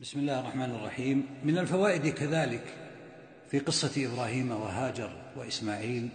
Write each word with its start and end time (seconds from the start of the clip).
بسم 0.00 0.18
الله 0.18 0.40
الرحمن 0.40 0.70
الرحيم. 0.70 1.26
من 1.44 1.58
الفوائد 1.58 2.08
كذلك 2.08 2.62
في 3.50 3.58
قصة 3.58 4.06
إبراهيم 4.06 4.50
وهاجر 4.50 5.10
وإسماعيل 5.36 6.08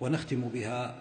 ونختم 0.00 0.40
بها 0.40 0.94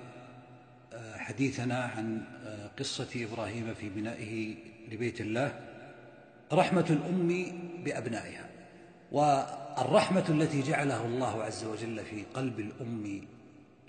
آه، 0.93 1.17
حديثنا 1.17 1.83
عن 1.83 2.21
آه، 2.45 2.67
قصة 2.79 3.07
إبراهيم 3.15 3.73
في 3.73 3.89
بنائه 3.89 4.55
لبيت 4.91 5.21
الله. 5.21 5.59
رحمة 6.53 6.85
الأم 6.89 7.45
بأبنائها 7.83 8.49
والرحمة 9.11 10.25
التي 10.29 10.61
جعلها 10.61 11.05
الله 11.05 11.43
عز 11.43 11.63
وجل 11.63 11.99
في 12.05 12.23
قلب 12.33 12.59
الأم 12.59 13.21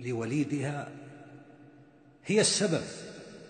لوليدها 0.01 0.89
هي 2.27 2.41
السبب 2.41 2.85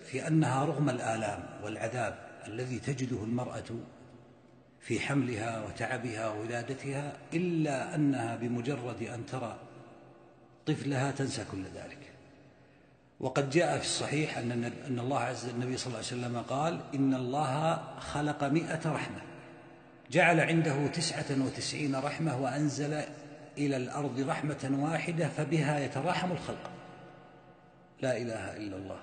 في 0.06 0.26
أنها 0.26 0.64
رغم 0.64 0.90
الآلام 0.90 1.42
والعذاب 1.64 2.18
الذي 2.46 2.78
تجده 2.78 3.24
المرأة 3.24 3.64
في 4.82 5.00
حملها 5.00 5.64
وتعبها 5.66 6.28
وولادتها 6.28 7.12
إلا 7.34 7.94
أنها 7.94 8.36
بمجرد 8.36 9.02
أن 9.02 9.26
ترى 9.26 9.58
طفلها 10.66 11.10
تنسى 11.10 11.44
كل 11.52 11.64
ذلك. 11.64 11.98
وقد 13.20 13.50
جاء 13.50 13.78
في 13.78 13.84
الصحيح 13.84 14.38
أن 14.38 14.64
أن 14.88 14.98
الله 14.98 15.18
عز 15.20 15.48
النبي 15.48 15.76
صلى 15.76 15.86
الله 15.86 15.96
عليه 15.96 16.06
وسلم 16.06 16.42
قال 16.48 16.80
إن 16.94 17.14
الله 17.14 17.82
خلق 17.98 18.44
مئة 18.44 18.92
رحمة 18.92 19.22
جعل 20.10 20.40
عنده 20.40 20.86
تسعة 20.86 21.44
وتسعين 21.46 21.96
رحمة 21.96 22.42
وأنزل 22.42 23.02
إلى 23.58 23.76
الأرض 23.76 24.20
رحمة 24.20 24.78
واحدة 24.82 25.28
فبها 25.28 25.78
يتراحم 25.78 26.32
الخلق. 26.32 26.70
لا 28.02 28.16
إله 28.16 28.56
إلا 28.56 28.76
الله. 28.76 29.00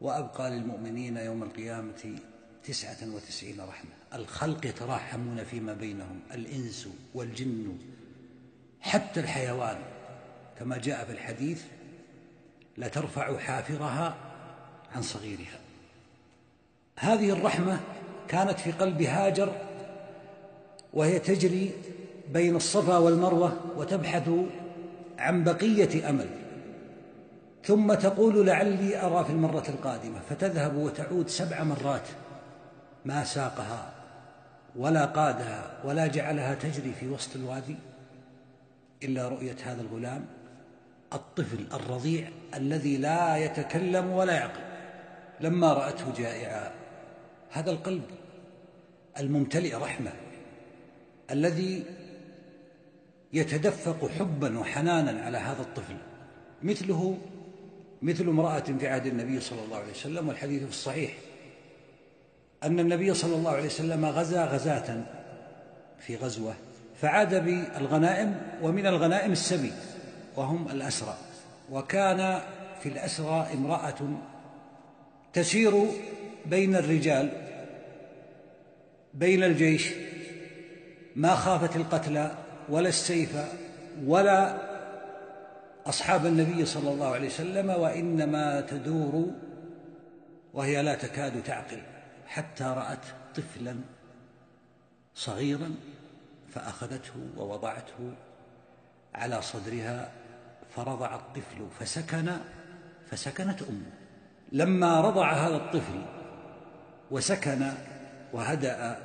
وأبقى 0.00 0.50
للمؤمنين 0.50 1.16
يوم 1.16 1.42
القيامة 1.42 2.16
تسعة 2.64 3.14
وتسعين 3.14 3.60
رحمة. 3.60 3.90
الخلق 4.14 4.66
يتراحمون 4.66 5.44
فيما 5.44 5.74
بينهم 5.74 6.20
الإنس 6.34 6.88
والجن 7.14 7.78
حتى 8.80 9.20
الحيوان. 9.20 9.78
كما 10.58 10.78
جاء 10.78 11.04
في 11.04 11.12
الحديث 11.12 11.62
لا 12.76 12.88
ترفع 12.88 13.38
حافرها 13.38 14.14
عن 14.94 15.02
صغيرها. 15.02 15.58
هذه 16.98 17.30
الرحمة 17.30 17.80
كانت 18.28 18.60
في 18.60 18.72
قلب 18.72 19.02
هاجر 19.02 19.52
وهي 20.92 21.18
تجري 21.18 21.72
بين 22.32 22.56
الصفا 22.56 22.98
والمروة 22.98 23.56
وتبحث 23.76 24.30
عن 25.18 25.44
بقية 25.44 26.10
أمل. 26.10 26.28
ثم 27.64 27.94
تقول 27.94 28.46
لعلي 28.46 29.02
أرى 29.02 29.24
في 29.24 29.30
المرة 29.30 29.64
القادمة 29.68 30.20
فتذهب 30.30 30.76
وتعود 30.76 31.28
سبع 31.28 31.64
مرات. 31.64 32.08
ما 33.04 33.24
ساقها 33.24 33.92
ولا 34.76 35.04
قادها 35.04 35.80
ولا 35.84 36.06
جعلها 36.06 36.54
تجري 36.54 36.92
في 36.92 37.08
وسط 37.08 37.36
الوادي 37.36 37.76
إلا 39.02 39.28
رؤية 39.28 39.56
هذا 39.64 39.82
الغلام 39.82 40.26
الطفل 41.12 41.66
الرضيع 41.72 42.28
الذي 42.54 42.96
لا 42.96 43.36
يتكلم 43.36 44.10
ولا 44.10 44.32
يعقل. 44.32 44.60
لما 45.40 45.72
رأته 45.72 46.12
جائعا 46.18 46.70
هذا 47.50 47.70
القلب 47.70 48.02
الممتلئ 49.18 49.74
رحمة 49.74 50.12
الذي 51.30 51.84
يتدفق 53.32 54.10
حبا 54.18 54.58
وحنانا 54.58 55.22
على 55.22 55.38
هذا 55.38 55.62
الطفل 55.62 55.96
مثله 56.62 57.18
مثل 58.02 58.28
امرأة 58.28 58.60
في 58.60 58.88
عهد 58.88 59.06
النبي 59.06 59.40
صلى 59.40 59.64
الله 59.64 59.76
عليه 59.76 59.90
وسلم 59.90 60.28
والحديث 60.28 60.62
في 60.62 60.68
الصحيح. 60.68 61.12
أن 62.62 62.80
النبي 62.80 63.14
صلى 63.14 63.36
الله 63.36 63.50
عليه 63.50 63.66
وسلم 63.66 64.06
غزا 64.06 64.44
غزاة 64.44 65.02
في 65.98 66.16
غزوة 66.16 66.54
فعاد 67.00 67.44
بالغنائم 67.44 68.40
ومن 68.62 68.86
الغنائم 68.86 69.32
السبي 69.32 69.72
وهم 70.36 70.68
الأسرى. 70.68 71.16
وكان 71.70 72.40
في 72.82 72.88
الأسرى 72.88 73.46
امرأة 73.54 73.98
تسير 75.32 75.86
بين 76.46 76.76
الرجال 76.76 77.30
بين 79.14 79.44
الجيش 79.44 79.90
ما 81.16 81.34
خافت 81.34 81.76
القتلى 81.76 82.30
ولا 82.68 82.88
السيف 82.88 83.36
ولا 84.06 84.56
أصحاب 85.86 86.26
النبي 86.26 86.66
صلى 86.66 86.90
الله 86.90 87.14
عليه 87.14 87.26
وسلم 87.26 87.70
وإنما 87.70 88.60
تدور 88.60 89.26
وهي 90.54 90.82
لا 90.82 90.94
تكاد 90.94 91.42
تعقل. 91.42 91.78
حتى 92.30 92.64
رأت 92.64 93.04
طفلا 93.34 93.76
صغيرا 95.14 95.74
فأخذته 96.54 97.12
ووضعته 97.36 98.14
على 99.14 99.42
صدرها 99.42 100.12
فرضع 100.76 101.14
الطفل 101.14 101.66
فسكن 101.80 102.36
فسكنت 103.10 103.62
أمه. 103.62 103.92
لما 104.52 105.00
رضع 105.00 105.32
هذا 105.32 105.56
الطفل 105.56 106.02
وسكن 107.10 107.72
وهدأ 108.32 108.98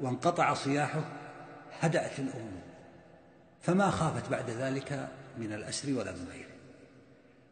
وانقطع 0.00 0.54
صياحه 0.54 1.04
هدأت 1.80 2.18
الأم. 2.18 2.60
فما 3.60 3.90
خافت 3.90 4.30
بعد 4.30 4.50
ذلك 4.50 5.08
من 5.38 5.52
الأسر 5.52 5.92
ولا 5.92 6.12
من 6.12 6.28
غيره. 6.30 6.48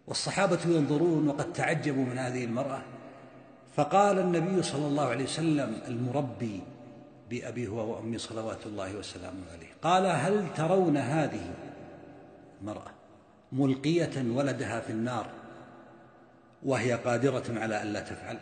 والصحابة 0.06 0.58
ينظرون 0.66 1.28
وقد 1.28 1.52
تعجبوا 1.52 2.04
من 2.04 2.18
هذه 2.18 2.44
المرأة. 2.44 2.82
فقال 3.76 4.18
النبي 4.18 4.62
صلى 4.62 4.86
الله 4.86 5.06
عليه 5.06 5.24
وسلم 5.24 5.80
المربي 5.88 6.60
بأبي 7.30 7.68
هو 7.68 7.94
وأمي 7.94 8.18
صلوات 8.18 8.66
الله 8.66 8.96
وسلامه 8.96 9.42
عليه 9.56 9.68
قال 9.82 10.06
هل 10.06 10.46
ترون 10.56 10.96
هذه 10.96 11.54
المرأة 12.60 12.90
ملقية 13.52 14.12
ولدها 14.16 14.80
في 14.80 14.90
النار 14.90 15.26
وهي 16.62 16.92
قادرة 16.92 17.44
على 17.48 17.82
ألا 17.82 18.00
تفعل؟ 18.00 18.38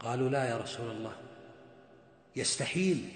قالوا 0.00 0.28
لا 0.28 0.44
يا 0.44 0.56
رسول 0.56 0.90
الله 0.90 1.12
يستحيل 2.36 3.08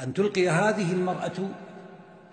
أن 0.00 0.14
تلقي 0.14 0.48
هذه 0.48 0.92
المرأة 0.92 1.50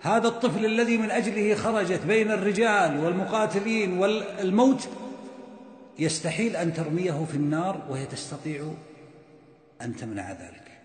هذا 0.00 0.28
الطفل 0.28 0.64
الذي 0.64 0.98
من 0.98 1.10
أجله 1.10 1.54
خرجت 1.54 2.00
بين 2.06 2.30
الرجال 2.30 3.04
والمقاتلين 3.04 3.98
والموت 3.98 4.88
يستحيل 5.98 6.56
أن 6.56 6.74
ترميه 6.74 7.24
في 7.24 7.34
النار 7.34 7.86
وهي 7.88 8.06
تستطيع 8.06 8.74
أن 9.82 9.96
تمنع 9.96 10.32
ذلك. 10.32 10.78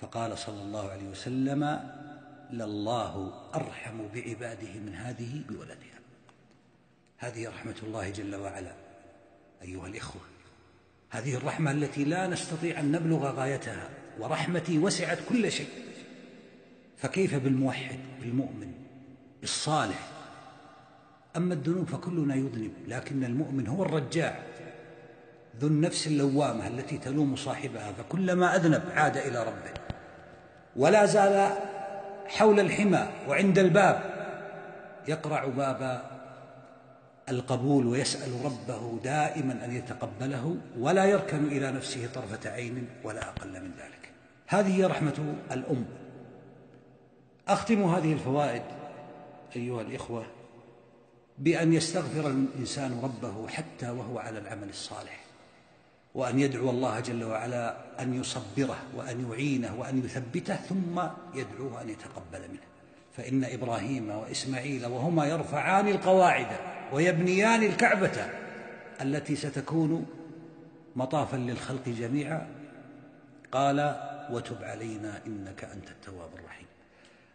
فقال 0.00 0.38
صلى 0.38 0.62
الله 0.62 0.90
عليه 0.90 1.08
وسلم 1.08 1.90
لله 2.50 3.32
أرحم 3.54 4.08
بعباده 4.14 4.72
من 4.86 4.94
هذه 4.94 5.42
بولدها. 5.48 6.00
هذه 7.18 7.48
رحمة 7.48 7.74
الله 7.82 8.10
جل 8.10 8.34
وعلا 8.34 8.72
أيها 9.62 9.86
الإخوة. 9.86 10.22
هذه 11.10 11.34
الرحمة 11.34 11.70
التي 11.70 12.04
لا 12.04 12.26
نستطيع 12.26 12.80
أن 12.80 12.92
نبلغ 12.92 13.30
غايتها 13.30 13.90
ورحمتي 14.18 14.78
وسعت 14.78 15.18
كل 15.28 15.52
شيء. 15.52 15.68
فكيف 16.96 17.34
بالموحد 17.34 17.98
بالمؤمن 18.20 18.72
بالصالح 19.40 20.15
أما 21.36 21.54
الذنوب 21.54 21.88
فكلنا 21.88 22.34
يذنب 22.34 22.72
لكن 22.88 23.24
المؤمن 23.24 23.66
هو 23.66 23.82
الرجاع 23.82 24.38
ذو 25.60 25.68
النفس 25.68 26.06
اللوامة 26.06 26.66
التي 26.66 26.98
تلوم 26.98 27.36
صاحبها 27.36 27.92
فكلما 27.92 28.56
أذنب 28.56 28.82
عاد 28.94 29.16
إلى 29.16 29.42
ربه. 29.42 29.80
ولا 30.76 31.06
زال 31.06 31.56
حول 32.26 32.60
الحمى 32.60 33.08
وعند 33.28 33.58
الباب. 33.58 34.16
يقرع 35.08 35.44
باب 35.44 36.02
القبول 37.28 37.86
ويسأل 37.86 38.44
ربه 38.44 38.98
دائما 39.04 39.64
أن 39.64 39.76
يتقبله 39.76 40.56
ولا 40.78 41.04
يركن 41.04 41.44
إلى 41.44 41.72
نفسه 41.72 42.08
طرفة 42.14 42.50
عين 42.50 42.88
ولا 43.04 43.28
أقل 43.28 43.48
من 43.48 43.70
ذلك. 43.78 44.10
هذه 44.46 44.76
هي 44.76 44.84
رحمة 44.84 45.34
الأم. 45.52 45.84
أختم 47.48 47.82
هذه 47.82 48.12
الفوائد 48.12 48.62
أيها 49.56 49.80
الإخوة. 49.82 50.26
بأن 51.38 51.72
يستغفر 51.72 52.30
الإنسان 52.30 53.00
ربه 53.02 53.48
حتى 53.48 53.90
وهو 53.90 54.18
على 54.18 54.38
العمل 54.38 54.68
الصالح 54.68 55.24
وأن 56.14 56.40
يدعو 56.40 56.70
الله 56.70 57.00
جل 57.00 57.24
وعلا 57.24 57.76
أن 58.02 58.14
يصبره 58.20 58.78
وأن 58.96 59.30
يعينه 59.30 59.80
وأن 59.80 60.04
يثبته 60.04 60.56
ثم 60.56 61.00
يدعوه 61.34 61.82
أن 61.82 61.88
يتقبل 61.88 62.48
منه. 62.48 62.60
فإن 63.16 63.44
إبراهيم 63.44 64.10
وإسماعيل 64.10 64.86
وهما 64.86 65.26
يرفعان 65.26 65.88
القواعد 65.88 66.56
ويبنيان 66.92 67.62
الكعبة 67.62 68.30
التي 69.00 69.36
ستكون 69.36 70.06
مطافا 70.96 71.36
للخلق 71.36 71.88
جميعا 71.88 72.48
قال 73.52 73.96
وتب 74.30 74.64
علينا 74.64 75.20
إنك 75.26 75.64
أنت 75.64 75.88
التواب 75.90 76.30
الرحيم. 76.38 76.66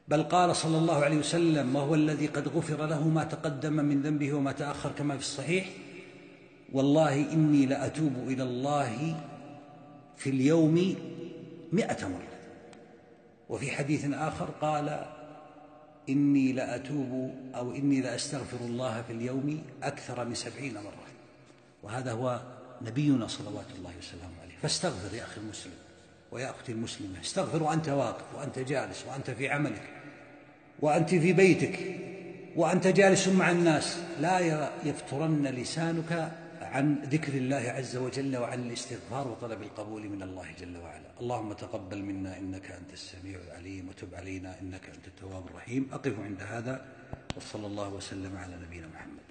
بل 0.07 0.23
قال 0.23 0.55
صلى 0.55 0.77
الله 0.77 1.03
عليه 1.03 1.17
وسلم 1.17 1.75
وهو 1.75 1.95
الذي 1.95 2.27
قد 2.27 2.47
غفر 2.47 2.85
له 2.85 3.07
ما 3.07 3.23
تقدم 3.23 3.73
من 3.73 4.01
ذنبه 4.01 4.33
وما 4.33 4.51
تأخر 4.51 4.91
كما 4.91 5.17
في 5.17 5.23
الصحيح؟ 5.23 5.69
والله 6.73 7.31
إني 7.33 7.65
لأتوب 7.65 8.13
إلى 8.27 8.43
الله 8.43 9.21
في 10.17 10.29
اليوم 10.29 10.95
مئة 11.71 12.07
مرة. 12.07 12.27
وفي 13.49 13.71
حديث 13.71 14.05
آخر 14.13 14.49
قال 14.61 15.05
إني 16.09 16.53
لأتوب 16.53 17.35
أو 17.55 17.71
إني 17.71 18.01
لأستغفر 18.01 18.65
الله 18.65 19.01
في 19.01 19.13
اليوم 19.13 19.63
أكثر 19.83 20.25
من 20.25 20.35
سبعين 20.35 20.73
مرة. 20.73 21.07
وهذا 21.83 22.11
هو 22.11 22.41
نبينا 22.81 23.27
صلوات 23.27 23.67
الله 23.77 23.91
وسلامه 23.99 24.41
عليه. 24.43 24.57
فاستغفر 24.61 25.15
يا 25.15 25.23
أخي 25.23 25.41
المسلم. 25.41 25.90
ويا 26.31 26.49
أختي 26.49 26.71
المسلمة. 26.71 27.21
استغفر 27.21 27.63
وأنت 27.63 27.89
واقف 27.89 28.35
وأنت 28.35 28.59
جالس 28.59 29.05
وأنت 29.07 29.31
في 29.31 29.49
عملك 29.49 29.89
وأنت 30.79 31.09
في 31.09 31.33
بيتك 31.33 31.79
وأنت 32.55 32.87
جالس 32.87 33.27
مع 33.27 33.51
الناس. 33.51 33.97
لا 34.19 34.69
يفترن 34.83 35.47
لسانك 35.47 36.31
عن 36.61 36.95
ذكر 36.95 37.33
الله 37.33 37.55
عز 37.77 37.97
وجل 37.97 38.37
وعن 38.37 38.59
الاستغفار 38.59 39.27
وطلب 39.27 39.61
القبول 39.61 40.09
من 40.09 40.21
الله 40.23 40.45
جل 40.59 40.77
وعلا. 40.77 41.11
اللهم 41.21 41.53
تقبل 41.53 42.01
منا 42.01 42.37
إنك 42.37 42.71
أنت 42.71 42.93
السميع 42.93 43.39
العليم 43.47 43.89
وتب 43.89 44.15
علينا 44.15 44.55
إنك 44.61 44.89
أنت 44.95 45.07
التواب 45.07 45.47
الرحيم. 45.47 45.89
أقف 45.93 46.19
عند 46.19 46.41
هذا 46.41 46.85
وصلى 47.37 47.67
الله 47.67 47.89
وسلم 47.89 48.37
على 48.37 48.55
نبينا 48.67 48.87
محمد. 48.87 49.21